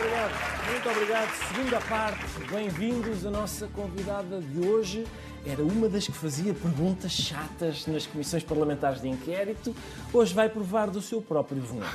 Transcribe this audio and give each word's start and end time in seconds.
obrigado. 0.00 0.32
Muito 0.70 0.88
obrigado. 0.88 1.30
Segunda 1.48 1.80
parte. 1.80 2.24
Bem-vindos. 2.50 3.26
A 3.26 3.30
nossa 3.30 3.66
convidada 3.68 4.40
de 4.40 4.66
hoje 4.66 5.06
era 5.46 5.62
uma 5.62 5.88
das 5.88 6.06
que 6.06 6.12
fazia 6.12 6.54
perguntas 6.54 7.12
chatas 7.12 7.86
nas 7.86 8.06
comissões 8.06 8.42
parlamentares 8.42 9.02
de 9.02 9.08
inquérito. 9.08 9.74
Hoje 10.12 10.32
vai 10.34 10.48
provar 10.48 10.88
do 10.88 11.02
seu 11.02 11.20
próprio 11.20 11.60
veneno. 11.60 11.86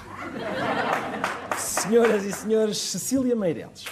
Senhoras 1.57 2.23
e 2.26 2.32
senhores, 2.32 2.78
Cecília 2.78 3.36
Meireles. 3.36 3.86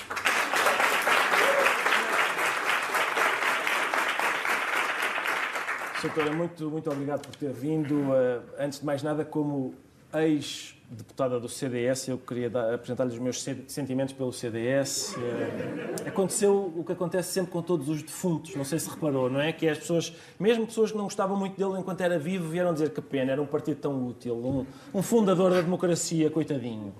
Doutora, 6.01 6.33
muito, 6.33 6.69
muito 6.69 6.91
obrigado 6.91 7.21
por 7.21 7.35
ter 7.35 7.53
vindo. 7.53 7.95
Uh, 7.95 8.43
antes 8.59 8.79
de 8.79 8.85
mais 8.85 9.01
nada, 9.01 9.23
como 9.23 9.73
ex-deputada 10.93 11.39
do 11.39 11.49
CDS, 11.49 12.07
eu 12.07 12.17
queria 12.17 12.47
apresentar-lhe 12.73 13.11
os 13.11 13.19
meus 13.19 13.43
sentimentos 13.67 14.13
pelo 14.13 14.31
CDS. 14.31 15.15
Eh, 15.17 16.07
aconteceu 16.07 16.71
o 16.75 16.83
que 16.83 16.91
acontece 16.91 17.33
sempre 17.33 17.51
com 17.51 17.61
todos 17.61 17.89
os 17.89 18.03
defuntos, 18.03 18.55
não 18.55 18.63
sei 18.63 18.79
se 18.79 18.89
reparou, 18.89 19.29
não 19.29 19.41
é? 19.41 19.51
Que 19.51 19.67
as 19.67 19.79
pessoas, 19.79 20.15
mesmo 20.39 20.65
pessoas 20.67 20.91
que 20.91 20.97
não 20.97 21.05
gostavam 21.05 21.35
muito 21.35 21.57
dele 21.57 21.79
enquanto 21.79 22.01
era 22.01 22.19
vivo, 22.19 22.47
vieram 22.47 22.73
dizer 22.73 22.91
que 22.91 23.01
pena, 23.01 23.31
era 23.31 23.41
um 23.41 23.47
partido 23.47 23.77
tão 23.77 24.07
útil, 24.07 24.35
um, 24.35 24.65
um 24.99 25.01
fundador 25.01 25.51
da 25.51 25.61
democracia, 25.61 26.29
coitadinho. 26.29 26.93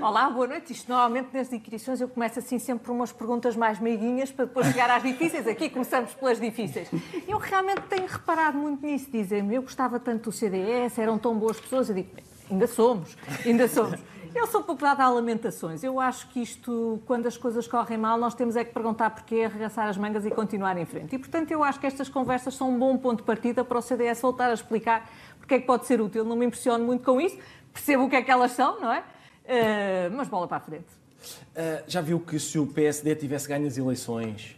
Olá, 0.00 0.30
boa 0.30 0.46
noite. 0.46 0.72
Isto 0.72 0.88
normalmente 0.88 1.28
nas 1.32 1.52
inquirições 1.52 2.00
eu 2.00 2.08
começo 2.08 2.38
assim 2.38 2.58
sempre 2.58 2.86
por 2.86 2.92
umas 2.92 3.12
perguntas 3.12 3.54
mais 3.54 3.78
meiguinhas 3.78 4.32
para 4.32 4.46
depois 4.46 4.66
chegar 4.66 4.90
às 4.90 5.02
difíceis. 5.02 5.46
Aqui 5.46 5.68
começamos 5.68 6.14
pelas 6.14 6.40
difíceis. 6.40 6.88
Eu 7.28 7.36
realmente 7.36 7.82
tenho 7.82 8.06
reparado 8.06 8.56
muito 8.56 8.84
nisso. 8.84 9.10
Dizem-me, 9.10 9.56
eu 9.56 9.62
gostava 9.62 10.00
tanto 10.00 10.30
do 10.30 10.32
CDS, 10.32 10.98
eram 10.98 11.18
tão 11.18 11.38
boas 11.38 11.60
pessoas. 11.60 11.90
Eu 11.90 11.96
digo, 11.96 12.08
ainda 12.50 12.66
somos, 12.66 13.16
ainda 13.44 13.68
somos. 13.68 14.00
Eu 14.34 14.46
sou 14.46 14.62
pouco 14.62 14.82
dada 14.82 15.02
a 15.02 15.10
lamentações. 15.10 15.82
Eu 15.82 15.98
acho 15.98 16.28
que 16.28 16.40
isto, 16.40 17.02
quando 17.04 17.26
as 17.26 17.36
coisas 17.36 17.66
correm 17.66 17.98
mal, 17.98 18.16
nós 18.16 18.32
temos 18.32 18.54
é 18.54 18.64
que 18.64 18.72
perguntar 18.72 19.10
porquê, 19.10 19.42
arregaçar 19.42 19.88
as 19.88 19.96
mangas 19.96 20.24
e 20.24 20.30
continuar 20.30 20.76
em 20.78 20.84
frente. 20.84 21.16
E, 21.16 21.18
portanto, 21.18 21.50
eu 21.50 21.64
acho 21.64 21.80
que 21.80 21.86
estas 21.86 22.08
conversas 22.08 22.54
são 22.54 22.70
um 22.70 22.78
bom 22.78 22.96
ponto 22.96 23.18
de 23.18 23.24
partida 23.24 23.64
para 23.64 23.78
o 23.78 23.82
CDS 23.82 24.20
voltar 24.20 24.50
a 24.50 24.54
explicar 24.54 25.10
porque 25.38 25.54
é 25.54 25.60
que 25.60 25.66
pode 25.66 25.86
ser 25.86 26.00
útil. 26.00 26.24
Não 26.24 26.36
me 26.36 26.46
impressiono 26.46 26.84
muito 26.84 27.04
com 27.04 27.20
isso, 27.20 27.36
percebo 27.72 28.04
o 28.04 28.10
que 28.10 28.16
é 28.16 28.22
que 28.22 28.30
elas 28.30 28.52
são, 28.52 28.80
não 28.80 28.92
é? 28.92 29.00
Uh, 29.00 30.14
mas 30.14 30.28
bola 30.28 30.46
para 30.46 30.58
a 30.58 30.60
frente. 30.60 30.86
Uh, 30.86 31.82
já 31.88 32.00
viu 32.00 32.20
que 32.20 32.38
se 32.38 32.56
o 32.56 32.66
PSD 32.68 33.16
tivesse 33.16 33.48
ganho 33.48 33.66
as 33.66 33.76
eleições 33.76 34.56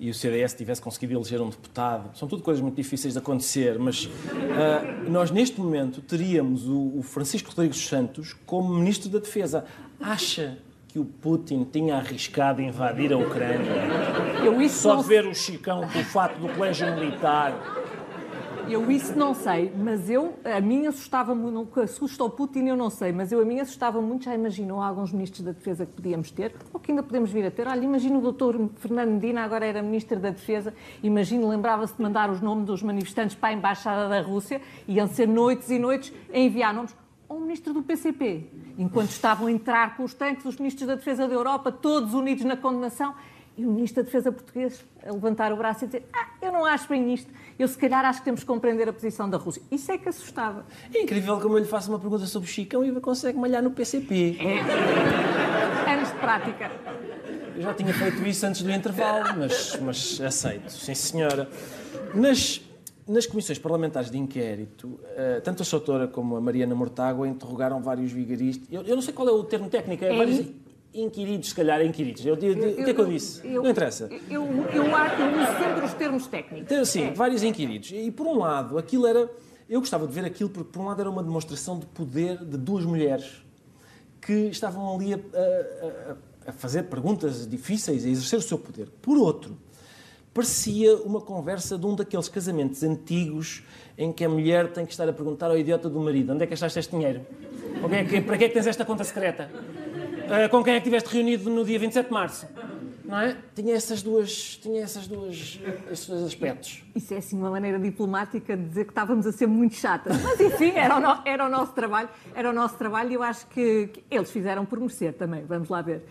e 0.00 0.08
o 0.08 0.14
CDS 0.14 0.54
tivesse 0.54 0.80
conseguido 0.80 1.12
eleger 1.12 1.42
um 1.42 1.50
deputado, 1.50 2.16
são 2.16 2.26
tudo 2.26 2.42
coisas 2.42 2.62
muito 2.62 2.74
difíceis 2.74 3.12
de 3.12 3.18
acontecer, 3.18 3.78
mas 3.78 4.06
uh, 4.06 5.10
nós 5.10 5.30
neste 5.30 5.60
momento 5.60 6.00
teríamos 6.00 6.66
o, 6.66 6.96
o 6.96 7.02
Francisco 7.02 7.50
Rodrigues 7.50 7.86
Santos 7.86 8.34
como 8.46 8.72
Ministro 8.72 9.10
da 9.10 9.18
Defesa. 9.18 9.66
Acha 10.00 10.56
que 10.88 10.98
o 10.98 11.04
Putin 11.04 11.64
tinha 11.70 11.96
arriscado 11.96 12.62
invadir 12.62 13.12
a 13.12 13.18
Ucrânia? 13.18 13.70
Eu 14.42 14.60
isso 14.62 14.80
Só 14.80 14.96
não... 14.96 15.02
ver 15.02 15.26
o 15.26 15.34
Chicão 15.34 15.86
com 15.92 15.98
o 15.98 16.04
fato 16.04 16.40
do 16.40 16.48
colégio 16.48 16.92
militar 16.94 17.52
eu 18.72 18.90
isso 18.90 19.16
não 19.18 19.34
sei, 19.34 19.72
mas 19.76 20.08
eu, 20.08 20.34
a 20.44 20.60
mim 20.60 20.86
assustava 20.86 21.34
muito, 21.34 21.58
o 21.60 22.24
o 22.24 22.30
Putin 22.30 22.66
eu 22.66 22.76
não 22.76 22.88
sei, 22.88 23.12
mas 23.12 23.32
eu 23.32 23.40
a 23.40 23.44
mim 23.44 23.58
assustava 23.58 24.00
muito, 24.00 24.24
já 24.24 24.34
imaginou 24.34 24.80
alguns 24.80 25.12
ministros 25.12 25.42
da 25.42 25.52
Defesa 25.52 25.84
que 25.84 25.92
podíamos 25.92 26.30
ter, 26.30 26.54
ou 26.72 26.78
que 26.78 26.92
ainda 26.92 27.02
podemos 27.02 27.30
vir 27.30 27.44
a 27.46 27.50
ter. 27.50 27.66
Olha, 27.66 27.84
imagino 27.84 28.18
o 28.18 28.22
doutor 28.22 28.70
Fernando 28.76 29.10
Medina, 29.10 29.42
agora 29.42 29.66
era 29.66 29.82
Ministro 29.82 30.18
da 30.20 30.30
Defesa, 30.30 30.72
imagino, 31.02 31.48
lembrava-se 31.48 31.96
de 31.96 32.02
mandar 32.02 32.30
os 32.30 32.40
nomes 32.40 32.66
dos 32.66 32.82
manifestantes 32.82 33.34
para 33.34 33.48
a 33.48 33.52
Embaixada 33.52 34.08
da 34.08 34.20
Rússia, 34.20 34.60
iam 34.86 35.06
ser 35.06 35.26
noites 35.26 35.70
e 35.70 35.78
noites 35.78 36.12
a 36.32 36.38
enviar 36.38 36.72
nomes 36.72 36.94
o 37.28 37.38
ministro 37.38 37.72
do 37.72 37.80
PCP, 37.80 38.44
enquanto 38.76 39.10
estavam 39.10 39.46
a 39.46 39.52
entrar 39.52 39.96
com 39.96 40.02
os 40.02 40.12
tanques 40.12 40.44
os 40.44 40.56
ministros 40.56 40.88
da 40.88 40.96
Defesa 40.96 41.28
da 41.28 41.34
Europa, 41.34 41.70
todos 41.70 42.12
unidos 42.12 42.44
na 42.44 42.56
condenação, 42.56 43.14
e 43.60 43.66
o 43.66 43.70
Ministro 43.70 44.02
da 44.02 44.06
Defesa 44.06 44.32
português 44.32 44.82
a 45.06 45.12
levantar 45.12 45.52
o 45.52 45.56
braço 45.56 45.84
e 45.84 45.86
dizer 45.86 46.02
ah, 46.14 46.28
eu 46.40 46.50
não 46.50 46.64
acho 46.64 46.88
bem 46.88 47.12
isto, 47.12 47.30
eu 47.58 47.68
se 47.68 47.76
calhar 47.76 48.02
acho 48.06 48.20
que 48.20 48.24
temos 48.24 48.40
que 48.40 48.46
compreender 48.46 48.88
a 48.88 48.92
posição 48.92 49.28
da 49.28 49.36
Rússia. 49.36 49.62
Isso 49.70 49.92
é 49.92 49.98
que 49.98 50.08
assustava. 50.08 50.64
É 50.94 51.02
incrível 51.02 51.38
como 51.38 51.56
eu 51.56 51.58
lhe 51.58 51.66
faço 51.66 51.90
uma 51.90 51.98
pergunta 51.98 52.24
sobre 52.24 52.48
o 52.48 52.50
Chicão 52.50 52.82
e 52.82 53.00
consegue 53.00 53.38
malhar 53.38 53.62
no 53.62 53.70
PCP. 53.70 54.38
É. 54.40 55.92
Anos 55.92 56.08
de 56.08 56.14
prática. 56.14 56.70
Eu 57.54 57.62
já 57.62 57.74
tinha 57.74 57.92
feito 57.92 58.26
isso 58.26 58.46
antes 58.46 58.62
do 58.62 58.72
intervalo, 58.72 59.38
mas, 59.38 59.78
mas 59.82 60.20
aceito, 60.22 60.72
sim 60.72 60.94
senhora. 60.94 61.46
Nas, 62.14 62.62
nas 63.06 63.26
comissões 63.26 63.58
parlamentares 63.58 64.10
de 64.10 64.16
inquérito, 64.16 64.98
eh, 65.16 65.40
tanto 65.44 65.62
a 65.62 65.66
Soutora 65.66 66.08
como 66.08 66.36
a 66.36 66.40
Mariana 66.40 66.74
Mortágua 66.74 67.28
interrogaram 67.28 67.82
vários 67.82 68.10
vigaristas. 68.10 68.66
Eu, 68.72 68.82
eu, 68.82 68.94
não 68.94 69.02
sei 69.02 69.12
qual 69.12 69.28
é 69.28 69.32
o 69.32 69.44
termo 69.44 69.68
técnico, 69.68 70.02
é, 70.02 70.14
é 70.14 70.16
vários 70.16 70.46
inquiridos, 70.92 71.50
se 71.50 71.54
calhar, 71.54 71.84
inquiridos. 71.84 72.24
Eu, 72.24 72.36
eu, 72.36 72.52
eu, 72.52 72.70
o 72.72 72.84
que 72.84 72.90
é 72.90 72.94
que 72.94 73.00
eu 73.00 73.06
disse? 73.06 73.46
Eu, 73.46 73.62
não 73.62 73.70
interessa. 73.70 74.08
Eu, 74.28 74.44
eu, 74.72 74.84
uso 74.84 75.58
sempre 75.58 75.84
os 75.84 75.94
termos 75.94 76.26
técnicos. 76.26 76.70
Então, 76.70 76.84
sim, 76.84 77.04
é. 77.04 77.12
vários 77.12 77.42
inquiridos. 77.42 77.90
E, 77.92 78.10
por 78.10 78.26
um 78.26 78.38
lado, 78.38 78.78
aquilo 78.78 79.06
era... 79.06 79.30
Eu 79.68 79.80
gostava 79.80 80.06
de 80.06 80.12
ver 80.12 80.24
aquilo 80.24 80.50
porque, 80.50 80.72
por 80.72 80.82
um 80.82 80.86
lado, 80.86 81.00
era 81.00 81.08
uma 81.08 81.22
demonstração 81.22 81.78
de 81.78 81.86
poder 81.86 82.44
de 82.44 82.56
duas 82.56 82.84
mulheres 82.84 83.42
que 84.20 84.48
estavam 84.48 84.94
ali 84.94 85.14
a, 85.14 85.16
a, 85.16 86.50
a 86.50 86.52
fazer 86.52 86.84
perguntas 86.84 87.48
difíceis, 87.48 88.04
a 88.04 88.08
exercer 88.08 88.38
o 88.38 88.42
seu 88.42 88.58
poder. 88.58 88.88
Por 89.00 89.16
outro, 89.16 89.56
parecia 90.34 90.96
uma 90.96 91.20
conversa 91.20 91.78
de 91.78 91.86
um 91.86 91.94
daqueles 91.94 92.28
casamentos 92.28 92.82
antigos 92.82 93.62
em 93.96 94.12
que 94.12 94.24
a 94.24 94.28
mulher 94.28 94.72
tem 94.72 94.84
que 94.84 94.92
estar 94.92 95.08
a 95.08 95.12
perguntar 95.12 95.46
ao 95.46 95.58
idiota 95.58 95.88
do 95.88 96.00
marido 96.00 96.32
onde 96.32 96.44
é 96.44 96.46
que 96.46 96.54
achaste 96.54 96.78
este 96.78 96.90
dinheiro? 96.90 97.24
É 97.82 98.20
para 98.20 98.36
que 98.36 98.44
é 98.44 98.48
que 98.48 98.54
tens 98.54 98.66
esta 98.66 98.84
conta 98.84 99.04
secreta? 99.04 99.50
Uh, 100.30 100.48
com 100.48 100.62
quem 100.62 100.74
é 100.74 100.76
que 100.80 100.88
estiveste 100.88 101.12
reunido 101.12 101.50
no 101.50 101.64
dia 101.64 101.78
27 101.78 102.06
de 102.06 102.12
março? 102.12 102.46
Não 103.04 103.18
é? 103.18 103.36
Tinha 103.56 103.74
essas 103.74 104.00
duas, 104.00 104.56
tinha 104.62 104.84
essas 104.84 105.08
duas, 105.08 105.58
esses 105.90 106.06
dois 106.06 106.22
aspectos. 106.22 106.84
Isso 106.94 107.12
é 107.12 107.16
assim 107.16 107.36
uma 107.36 107.50
maneira 107.50 107.76
diplomática 107.80 108.56
de 108.56 108.64
dizer 108.68 108.84
que 108.84 108.92
estávamos 108.92 109.26
a 109.26 109.32
ser 109.32 109.48
muito 109.48 109.74
chatas. 109.74 110.16
Mas 110.22 110.38
enfim, 110.38 110.70
era 110.76 110.96
o, 110.96 111.00
no, 111.00 111.20
era 111.24 111.44
o 111.44 111.48
nosso 111.48 111.72
trabalho, 111.72 112.08
era 112.32 112.48
o 112.48 112.52
nosso 112.52 112.76
trabalho 112.76 113.10
e 113.10 113.14
eu 113.14 113.22
acho 113.24 113.48
que, 113.48 113.88
que 113.88 114.04
eles 114.08 114.30
fizeram 114.30 114.64
por 114.64 114.78
merecer 114.78 115.12
também. 115.14 115.44
Vamos 115.44 115.68
lá 115.68 115.82
ver. 115.82 116.04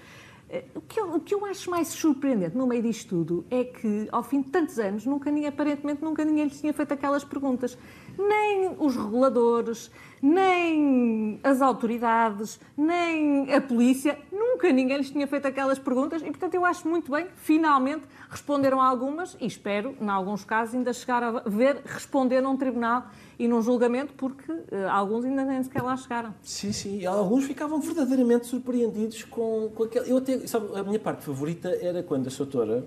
Eh, 0.50 0.66
o 0.74 0.82
que, 0.82 1.00
eu, 1.00 1.14
o 1.14 1.20
que 1.20 1.36
eu 1.36 1.46
acho 1.46 1.70
mais 1.70 1.90
surpreendente 1.90 2.58
no 2.58 2.66
meio 2.66 2.82
disto 2.82 3.10
tudo 3.10 3.46
é 3.52 3.64
que, 3.64 4.08
ao 4.12 4.24
fim 4.24 4.42
de 4.42 4.50
tantos 4.50 4.80
anos, 4.80 5.06
nunca 5.06 5.30
ninguém, 5.30 5.48
aparentemente, 5.48 6.04
nunca 6.04 6.26
ninguém 6.26 6.46
lhes 6.46 6.60
tinha 6.60 6.74
feito 6.74 6.92
aquelas 6.92 7.24
perguntas. 7.24 7.78
Nem 8.18 8.76
os 8.80 8.96
reguladores, 8.96 9.92
nem 10.22 11.40
as 11.44 11.62
autoridades, 11.62 12.60
nem 12.76 13.54
a 13.54 13.62
polícia, 13.62 14.18
nunca 14.40 14.72
ninguém 14.72 14.98
lhes 14.98 15.12
tinha 15.12 15.28
feito 15.28 15.48
aquelas 15.48 15.78
perguntas 15.78 16.22
e, 16.22 16.26
portanto, 16.26 16.56
eu 16.56 16.66
acho 16.66 16.88
muito 16.88 17.12
bem, 17.12 17.28
finalmente 17.36 18.04
responderam 18.30 18.82
a 18.82 18.88
algumas 18.88 19.36
e 19.40 19.46
espero, 19.46 19.96
em 20.00 20.10
alguns 20.10 20.46
casos, 20.46 20.76
ainda 20.76 20.94
chegar 20.94 21.22
a 21.22 21.32
ver 21.46 21.82
responder 21.86 22.42
num 22.42 22.56
tribunal 22.56 23.08
e 23.38 23.48
num 23.48 23.62
julgamento, 23.62 24.14
porque 24.14 24.52
uh, 24.52 24.66
alguns 24.90 25.26
ainda 25.26 25.44
nem 25.44 25.62
sequer 25.62 25.84
lá 25.84 25.96
chegaram. 25.98 26.34
Sim, 26.42 26.72
sim, 26.72 27.00
e 27.00 27.06
alguns 27.06 27.46
ficavam 27.46 27.80
verdadeiramente 27.80 28.48
surpreendidos 28.48 29.24
com, 29.24 29.70
com 29.76 29.84
aquele. 29.84 30.10
Eu 30.12 30.18
até, 30.18 30.48
sabe, 30.48 30.78
a 30.78 30.84
minha 30.84 31.00
parte 31.00 31.24
favorita 31.24 31.70
era 31.82 32.02
quando 32.02 32.28
a 32.28 32.38
doutora. 32.38 32.86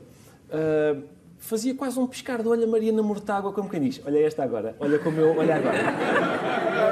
Uh, 0.48 1.02
fazia 1.38 1.74
quase 1.74 1.98
um 1.98 2.06
piscar 2.06 2.40
de 2.40 2.48
olho 2.48 2.64
a 2.64 2.66
Mariana 2.66 3.02
Mortágua, 3.02 3.52
como 3.52 3.68
quem 3.68 3.80
diz: 3.80 4.00
Olha 4.06 4.18
esta 4.18 4.44
agora, 4.44 4.76
olha 4.78 4.98
como 4.98 5.18
eu, 5.18 5.36
olha 5.36 5.56
agora. 5.56 5.78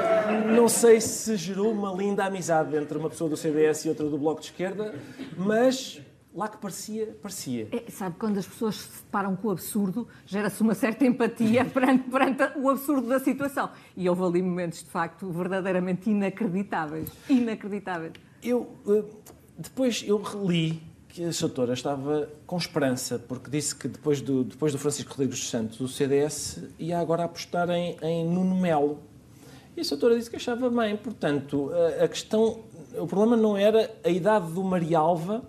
Não 0.55 0.67
sei 0.67 1.01
se 1.01 1.35
gerou 1.35 1.71
uma 1.71 1.91
linda 1.93 2.25
amizade 2.25 2.75
entre 2.75 2.97
uma 2.97 3.09
pessoa 3.09 3.29
do 3.29 3.37
CDS 3.37 3.85
e 3.85 3.89
outra 3.89 4.07
do 4.07 4.17
Bloco 4.17 4.41
de 4.41 4.47
Esquerda, 4.47 4.93
mas 5.37 6.01
lá 6.33 6.47
que 6.47 6.57
parecia, 6.57 7.17
parecia. 7.21 7.67
É, 7.71 7.89
sabe, 7.91 8.15
quando 8.17 8.37
as 8.37 8.45
pessoas 8.45 8.75
se 8.75 9.03
deparam 9.03 9.35
com 9.35 9.47
o 9.47 9.51
absurdo, 9.51 10.07
gera-se 10.25 10.61
uma 10.61 10.73
certa 10.73 11.05
empatia 11.05 11.65
perante, 11.71 12.09
perante 12.09 12.43
o 12.57 12.69
absurdo 12.69 13.07
da 13.07 13.19
situação. 13.19 13.69
E 13.95 14.07
houve 14.09 14.23
ali 14.23 14.41
momentos, 14.41 14.83
de 14.83 14.89
facto, 14.89 15.29
verdadeiramente 15.29 16.09
inacreditáveis. 16.09 17.09
Inacreditáveis. 17.29 18.13
Eu, 18.43 18.69
eh, 18.87 19.03
depois, 19.57 20.03
eu 20.05 20.21
reli 20.21 20.81
que 21.09 21.25
a 21.25 21.33
Soutora 21.33 21.73
estava 21.73 22.29
com 22.47 22.57
esperança, 22.57 23.19
porque 23.19 23.49
disse 23.49 23.75
que 23.75 23.87
depois 23.87 24.21
do, 24.21 24.45
depois 24.45 24.71
do 24.71 24.79
Francisco 24.79 25.11
Rodrigues 25.11 25.39
dos 25.39 25.49
Santos, 25.49 25.79
o 25.81 25.87
CDS 25.87 26.63
ia 26.79 26.97
agora 26.99 27.25
apostar 27.25 27.69
em, 27.69 27.97
em 28.01 28.25
Nuno 28.25 28.55
Melo. 28.55 28.99
E 29.75 29.81
a 29.81 29.83
Soutora 29.83 30.17
disse 30.17 30.29
que 30.29 30.35
achava 30.35 30.69
bem. 30.69 30.97
Portanto, 30.97 31.71
a, 32.01 32.07
questão, 32.07 32.59
o 32.97 33.07
problema 33.07 33.37
não 33.37 33.55
era 33.55 33.89
a 34.03 34.09
idade 34.09 34.51
do 34.51 34.63
Marialva, 34.63 35.43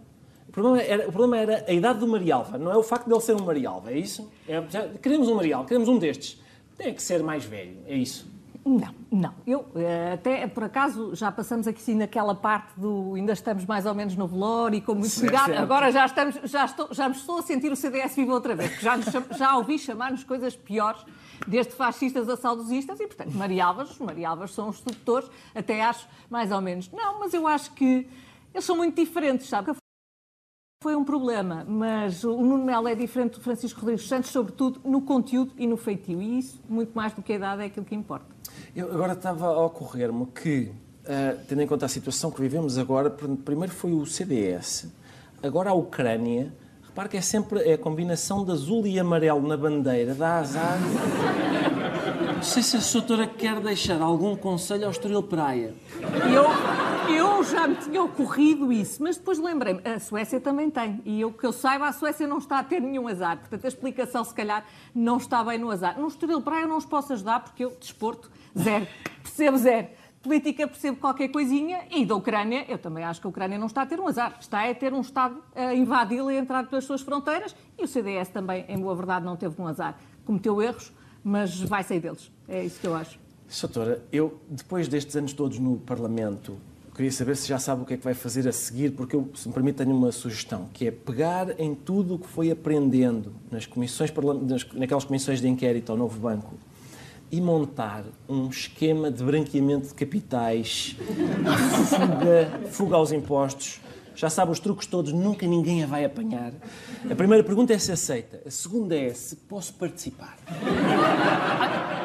o 0.49 0.53
problema, 0.53 0.83
era, 0.83 1.09
o 1.09 1.13
problema 1.13 1.39
era 1.39 1.65
a 1.67 1.73
idade 1.73 1.99
do 1.99 2.07
Marialva, 2.07 2.59
não 2.59 2.71
é 2.71 2.77
o 2.77 2.83
facto 2.83 3.07
de 3.07 3.15
ele 3.15 3.21
ser 3.21 3.35
um 3.35 3.45
Marialva, 3.45 3.91
é 3.91 3.99
isso? 3.99 4.31
É, 4.47 4.63
já, 4.69 4.87
queremos 4.89 5.29
um 5.29 5.35
Marialva, 5.35 5.67
queremos 5.67 5.89
um 5.89 5.99
destes. 5.99 6.41
Tem 6.77 6.93
que 6.93 7.03
ser 7.03 7.23
mais 7.23 7.45
velho, 7.45 7.79
é 7.87 7.97
isso? 7.97 8.32
Não, 8.65 8.95
não. 9.11 9.35
Eu, 9.45 9.67
eh, 9.75 10.13
até 10.15 10.47
por 10.47 10.65
acaso, 10.65 11.15
já 11.15 11.33
passamos 11.33 11.67
aqui 11.67 11.83
sim 11.83 11.97
naquela 11.97 12.35
parte 12.35 12.79
do 12.79 13.15
ainda 13.15 13.33
estamos 13.33 13.67
mais 13.67 13.87
ou 13.87 13.95
menos 13.95 14.15
no 14.15 14.27
velório 14.29 14.77
e 14.77 14.81
com 14.81 14.95
muito 14.95 15.19
cuidado. 15.19 15.47
Certo. 15.47 15.63
Agora 15.63 15.91
já, 15.91 16.07
estamos, 16.07 16.37
já, 16.45 16.65
estou, 16.65 16.89
já 16.93 17.09
me 17.09 17.17
estou 17.17 17.39
a 17.39 17.43
sentir 17.43 17.73
o 17.73 17.77
CDS 17.77 18.15
vivo 18.15 18.33
outra 18.33 18.55
vez, 18.55 18.71
porque 18.71 18.85
já, 18.85 18.97
nos, 18.97 19.07
já 19.37 19.57
ouvi 19.57 19.79
chamar-nos 19.79 20.23
coisas 20.23 20.55
piores, 20.55 21.05
desde 21.47 21.73
fascistas 21.73 22.29
a 22.29 22.37
saudosistas, 22.37 23.01
e 23.01 23.07
portanto, 23.07 23.33
Marialvas, 23.33 23.91
os 23.91 23.99
Marialvas 23.99 24.53
são 24.53 24.69
os 24.69 24.79
sedutores, 24.79 25.29
até 25.55 25.83
acho 25.83 26.07
mais 26.31 26.53
ou 26.53 26.61
menos. 26.61 26.89
Não, 26.93 27.19
mas 27.19 27.35
eu 27.35 27.49
acho 27.49 27.73
que 27.73 28.09
eles 28.55 28.65
são 28.65 28.77
muito 28.77 28.95
diferentes, 28.95 29.49
sabe? 29.49 29.73
foi 30.83 30.97
um 30.97 31.05
problema, 31.05 31.65
mas 31.67 32.25
o 32.25 32.43
Nuno 32.43 32.65
Melo 32.65 32.89
é 32.89 32.95
diferente 32.97 33.35
do 33.35 33.41
Francisco 33.41 33.79
Rodrigues 33.81 34.09
Santos, 34.09 34.31
sobretudo 34.31 34.81
no 34.85 35.01
conteúdo 35.01 35.53
e 35.57 35.65
no 35.65 35.77
feitio. 35.77 36.21
E 36.21 36.41
isso, 36.41 36.61
muito 36.69 36.93
mais 36.93 37.13
do 37.13 37.23
que 37.23 37.33
a 37.33 37.37
idade, 37.37 37.63
é 37.63 37.67
aquilo 37.67 37.87
que 37.87 37.95
importa. 37.95 38.27
Eu 38.75 38.91
agora 38.93 39.13
estava 39.13 39.47
a 39.47 39.67
ocorrer-me 39.67 40.27
que, 40.27 40.71
uh, 41.05 41.39
tendo 41.47 41.63
em 41.63 41.67
conta 41.67 41.87
a 41.87 41.89
situação 41.89 42.31
que 42.31 42.41
vivemos 42.41 42.79
agora, 42.79 43.11
primeiro 43.11 43.73
foi 43.73 43.93
o 43.93 44.07
CDS, 44.07 44.87
agora 45.43 45.71
a 45.71 45.75
Ucrânia. 45.75 46.53
Repare 46.87 47.09
que 47.09 47.17
é 47.17 47.21
sempre 47.21 47.61
é 47.69 47.75
a 47.75 47.79
combinação 47.79 48.45
de 48.45 48.53
azul 48.53 48.87
e 48.87 48.99
amarelo 48.99 49.47
na 49.47 49.57
bandeira, 49.57 50.15
dá 50.15 50.39
azar. 50.39 50.79
Não 52.35 52.43
sei 52.43 52.63
se 52.63 52.77
a 52.77 52.81
doutora 52.81 53.27
quer 53.27 53.61
deixar 53.61 54.03
algum 54.03 54.35
conselho 54.35 54.85
ao 54.85 54.91
Estoril 54.91 55.23
Praia. 55.23 55.73
Eu, 56.35 56.45
eu 57.15 57.45
já 57.45 57.67
me 57.67 57.77
tinha 57.77 58.03
ocorrido 58.03 58.73
isso, 58.73 59.03
mas 59.03 59.17
depois 59.17 59.39
lembrei-me, 59.39 59.81
a 59.87 59.99
Suécia 59.99 60.41
também 60.41 60.71
tem. 60.71 61.01
E 61.05 61.21
eu 61.21 61.33
que 61.33 61.45
eu 61.45 61.53
saiba, 61.53 61.87
a 61.87 61.93
Suécia 61.93 62.27
não 62.27 62.39
está 62.39 62.59
a 62.59 62.65
ter 62.65 62.81
nenhum 62.81 63.07
azar. 63.09 63.39
Portanto, 63.39 63.65
a 63.65 63.69
explicação, 63.69 64.25
se 64.25 64.35
calhar, 64.35 64.65
não 64.95 65.17
está 65.17 65.45
bem 65.45 65.59
no 65.59 65.71
azar. 65.71 65.99
No 65.99 66.09
Estoril 66.09 66.41
Praia 66.41 66.63
eu 66.63 66.69
não 66.69 66.77
os 66.77 66.87
posso 66.87 67.13
ajudar 67.13 67.41
porque 67.41 67.65
eu, 67.65 67.77
desporto, 67.79 68.31
zero. 68.59 68.87
Percebo 69.23 69.59
zero. 69.59 69.89
Política 70.23 70.69
percebo 70.69 70.99
qualquer 70.99 71.29
coisinha 71.29 71.81
e 71.91 72.07
da 72.07 72.15
Ucrânia, 72.15 72.65
eu 72.69 72.79
também 72.79 73.03
acho 73.03 73.21
que 73.21 73.27
a 73.27 73.31
Ucrânia 73.31 73.59
não 73.59 73.67
está 73.67 73.83
a 73.83 73.87
ter 73.87 73.99
um 73.99 74.07
azar, 74.07 74.37
está 74.41 74.71
a 74.71 74.73
ter 74.73 74.93
um 74.93 75.01
Estado 75.01 75.43
a 75.53 75.75
invadi-la 75.75 76.33
e 76.33 76.39
a 76.39 76.41
entrar 76.41 76.65
pelas 76.69 76.85
suas 76.85 77.01
fronteiras 77.01 77.57
e 77.77 77.83
o 77.83 77.89
CDS 77.89 78.29
também, 78.29 78.65
em 78.69 78.79
boa 78.79 78.95
verdade, 78.95 79.27
não 79.27 79.37
teve 79.37 79.61
um 79.61 79.67
azar. 79.67 79.99
Cometeu 80.25 80.63
erros, 80.63 80.93
mas 81.25 81.61
vai 81.61 81.83
sair 81.83 81.99
deles. 81.99 82.31
É 82.47 82.65
isso 82.65 82.81
que 82.81 82.87
eu 82.87 82.95
acho. 82.95 83.19
Doutora, 83.61 84.03
eu, 84.13 84.41
depois 84.49 84.87
destes 84.87 85.17
anos 85.17 85.33
todos 85.33 85.59
no 85.59 85.77
Parlamento, 85.79 86.57
queria 86.95 87.11
saber 87.11 87.37
se 87.37 87.49
já 87.49 87.59
sabe 87.59 87.83
o 87.83 87.85
que 87.85 87.95
é 87.95 87.97
que 87.97 88.05
vai 88.05 88.15
fazer 88.15 88.47
a 88.49 88.53
seguir, 88.53 88.91
porque 88.91 89.17
eu, 89.17 89.31
se 89.35 89.49
me 89.49 89.55
permite, 89.55 89.77
tenho 89.77 89.97
uma 89.97 90.13
sugestão, 90.13 90.69
que 90.73 90.87
é 90.87 90.91
pegar 90.91 91.59
em 91.59 91.75
tudo 91.75 92.15
o 92.15 92.19
que 92.19 92.29
foi 92.29 92.51
aprendendo 92.51 93.33
nas 93.51 93.67
comissões, 93.67 94.13
naquelas 94.75 95.05
comissões 95.05 95.41
de 95.41 95.49
inquérito 95.49 95.91
ao 95.91 95.99
novo 95.99 96.19
banco 96.19 96.55
e 97.31 97.41
montar 97.41 98.05
um 98.29 98.49
esquema 98.49 99.11
de 99.11 99.25
branqueamento 99.25 99.89
de 99.89 99.95
capitais, 99.95 100.95
fuga, 101.89 102.69
fuga 102.71 102.97
aos 102.97 103.11
impostos, 103.11 103.81
já 104.15 104.29
sabe 104.29 104.53
os 104.53 104.61
truques 104.61 104.87
todos, 104.87 105.15
nunca 105.15 105.47
ninguém 105.47 105.83
a 105.83 105.87
vai 105.87 106.05
apanhar. 106.05 106.53
A 107.11 107.15
primeira 107.15 107.43
pergunta 107.43 107.73
é 107.73 107.79
se 107.79 107.91
aceita. 107.91 108.43
A 108.47 108.51
segunda 108.51 108.95
é 108.95 109.15
se 109.15 109.37
posso 109.37 109.73
participar. 109.75 110.37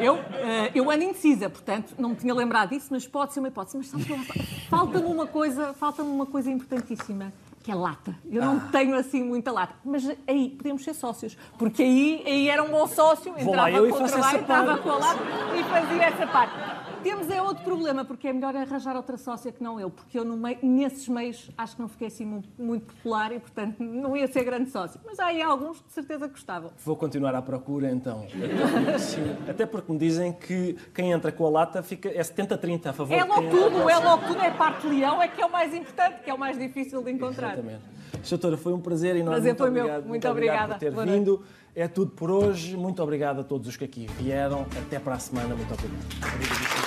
Eu, 0.00 0.16
eh, 0.16 0.70
eu 0.74 0.90
ando 0.90 1.04
indecisa, 1.04 1.48
portanto, 1.48 1.94
não 1.98 2.10
me 2.10 2.16
tinha 2.16 2.34
lembrado 2.34 2.70
disso, 2.70 2.88
mas 2.90 3.06
pode 3.06 3.32
ser 3.32 3.40
uma 3.40 3.48
hipótese. 3.48 3.78
Mas 3.78 4.68
falta-me 4.68 5.06
uma 5.06 5.26
coisa, 5.26 5.72
falta-me 5.74 6.10
uma 6.10 6.26
coisa 6.26 6.50
importantíssima 6.50 7.32
que 7.64 7.72
é 7.72 7.74
lata. 7.74 8.14
Eu 8.30 8.42
não 8.44 8.58
ah. 8.58 8.68
tenho 8.70 8.94
assim 8.94 9.22
muita 9.22 9.50
lata. 9.50 9.74
Mas 9.82 10.06
aí 10.28 10.50
podemos 10.50 10.84
ser 10.84 10.92
sócios. 10.92 11.34
Porque 11.58 11.82
aí, 11.82 12.22
aí 12.26 12.48
era 12.50 12.62
um 12.62 12.68
bom 12.68 12.86
sócio, 12.86 13.34
entrava 13.38 13.80
com 13.80 13.86
o 13.86 14.06
trabalho, 14.06 14.38
entrava 14.38 14.78
com 14.78 14.90
a 14.90 14.98
lata 14.98 15.22
e 15.58 15.64
fazia 15.64 16.02
essa 16.04 16.26
parte. 16.26 16.54
Temos 17.04 17.28
é 17.28 17.42
outro 17.42 17.62
problema, 17.62 18.02
porque 18.02 18.28
é 18.28 18.32
melhor 18.32 18.56
arranjar 18.56 18.96
outra 18.96 19.18
sócia 19.18 19.52
que 19.52 19.62
não 19.62 19.78
eu, 19.78 19.90
porque 19.90 20.18
eu 20.18 20.24
meio, 20.24 20.58
nesses 20.62 21.06
meios 21.06 21.50
acho 21.56 21.76
que 21.76 21.82
não 21.82 21.88
fiquei 21.88 22.08
assim 22.08 22.24
muito, 22.24 22.48
muito, 22.58 22.86
popular 22.86 23.30
e, 23.30 23.38
portanto, 23.38 23.76
não 23.84 24.16
ia 24.16 24.26
ser 24.26 24.42
grande 24.42 24.70
sócio. 24.70 24.98
Mas 25.04 25.20
há 25.20 25.26
aí 25.26 25.42
alguns 25.42 25.80
que 25.80 25.88
de 25.88 25.92
certeza 25.92 26.26
gostavam. 26.26 26.70
Vou 26.82 26.96
continuar 26.96 27.34
à 27.34 27.42
procura 27.42 27.90
então. 27.90 28.26
Até 29.46 29.66
porque 29.66 29.92
me 29.92 29.98
dizem 29.98 30.32
que 30.32 30.78
quem 30.94 31.12
entra 31.12 31.30
com 31.30 31.46
a 31.46 31.50
lata 31.50 31.82
fica, 31.82 32.08
é 32.08 32.22
70-30 32.22 32.86
a 32.86 32.92
favor 32.94 33.14
É 33.14 33.22
logo 33.22 33.50
tudo, 33.50 33.90
é 33.90 33.98
logo 33.98 34.26
tudo, 34.26 34.40
é 34.40 34.50
parte 34.50 34.86
leão, 34.86 35.20
é 35.22 35.28
que 35.28 35.42
é 35.42 35.46
o 35.46 35.52
mais 35.52 35.74
importante, 35.74 36.22
que 36.24 36.30
é 36.30 36.34
o 36.34 36.38
mais 36.38 36.58
difícil 36.58 37.02
de 37.02 37.10
encontrar. 37.10 37.52
Exatamente. 37.52 37.82
Doutora, 38.28 38.56
foi 38.56 38.72
um 38.72 38.80
prazer 38.80 39.16
enorme. 39.16 39.40
Prazer 39.40 39.56
foi 39.56 39.70
meu. 39.70 39.86
Muito, 39.86 40.08
muito 40.08 40.28
obrigada 40.28 40.74
por 40.74 40.80
ter 40.80 40.90
Boa 40.90 41.04
vindo. 41.04 41.36
Noite. 41.36 41.64
É 41.76 41.88
tudo 41.88 42.12
por 42.12 42.30
hoje. 42.30 42.76
Muito 42.76 43.02
obrigado 43.02 43.40
a 43.40 43.44
todos 43.44 43.68
os 43.68 43.76
que 43.76 43.84
aqui 43.84 44.06
vieram. 44.18 44.66
Até 44.86 44.98
para 44.98 45.14
a 45.14 45.18
semana. 45.18 45.54
Muito 45.54 45.74
obrigado. 45.74 46.83